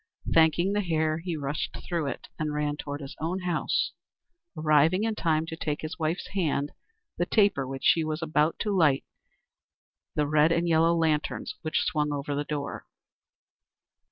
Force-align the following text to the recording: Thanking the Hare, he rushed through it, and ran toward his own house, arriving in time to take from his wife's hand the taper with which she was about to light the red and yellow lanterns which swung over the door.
Thanking 0.33 0.73
the 0.73 0.81
Hare, 0.81 1.19
he 1.19 1.37
rushed 1.37 1.77
through 1.87 2.07
it, 2.07 2.27
and 2.39 2.55
ran 2.55 2.75
toward 2.75 3.01
his 3.01 3.15
own 3.19 3.41
house, 3.41 3.91
arriving 4.57 5.03
in 5.03 5.13
time 5.13 5.45
to 5.45 5.55
take 5.55 5.81
from 5.81 5.85
his 5.85 5.99
wife's 5.99 6.29
hand 6.29 6.71
the 7.19 7.27
taper 7.27 7.67
with 7.67 7.75
which 7.81 7.83
she 7.85 8.03
was 8.03 8.23
about 8.23 8.57
to 8.61 8.75
light 8.75 9.03
the 10.15 10.25
red 10.25 10.51
and 10.51 10.67
yellow 10.67 10.97
lanterns 10.97 11.53
which 11.61 11.81
swung 11.83 12.11
over 12.11 12.33
the 12.33 12.43
door. 12.43 12.87